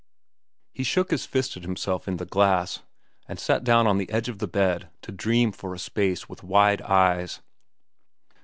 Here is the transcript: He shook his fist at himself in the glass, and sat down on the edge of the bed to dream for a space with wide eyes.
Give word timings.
He 0.73 0.81
shook 0.81 1.11
his 1.11 1.27
fist 1.27 1.55
at 1.55 1.61
himself 1.61 2.07
in 2.07 2.17
the 2.17 2.25
glass, 2.25 2.79
and 3.27 3.39
sat 3.39 3.63
down 3.63 3.85
on 3.85 3.99
the 3.99 4.09
edge 4.09 4.29
of 4.29 4.39
the 4.39 4.47
bed 4.47 4.89
to 5.03 5.11
dream 5.11 5.51
for 5.51 5.75
a 5.75 5.77
space 5.77 6.27
with 6.27 6.41
wide 6.41 6.81
eyes. 6.81 7.39